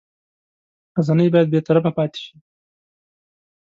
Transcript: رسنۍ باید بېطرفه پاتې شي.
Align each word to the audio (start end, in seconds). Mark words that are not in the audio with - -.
رسنۍ 0.97 1.27
باید 1.33 1.47
بېطرفه 1.53 1.91
پاتې 1.97 2.19
شي. 2.25 2.35